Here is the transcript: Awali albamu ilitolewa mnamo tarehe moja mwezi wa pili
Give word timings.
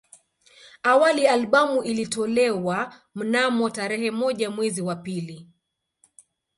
Awali 0.83 1.27
albamu 1.27 1.83
ilitolewa 1.83 2.95
mnamo 3.15 3.69
tarehe 3.69 4.11
moja 4.11 4.49
mwezi 4.51 4.81
wa 4.81 4.95
pili 4.95 5.47